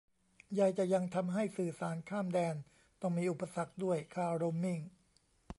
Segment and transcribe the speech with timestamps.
[0.55, 2.55] ใยจะยังทำให้สื่อสารข้ามแดน
[3.01, 4.79] ต้องมีอุปสรรคด้วยค่าโรมมิ่ง